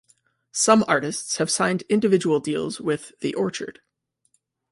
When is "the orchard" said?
3.19-3.81